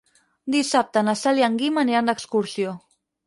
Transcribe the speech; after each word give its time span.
Dissabte 0.53 1.03
na 1.09 1.13
Cel 1.25 1.43
i 1.43 1.45
en 1.49 1.59
Guim 1.61 1.77
aniran 1.83 2.11
d'excursió. 2.11 2.73